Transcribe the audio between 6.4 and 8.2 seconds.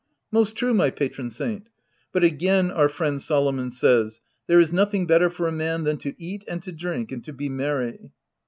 and to drink, and to be merry."